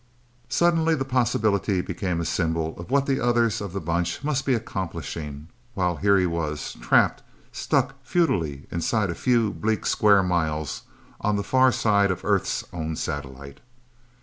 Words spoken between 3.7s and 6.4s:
the Bunch must be accomplishing, while here he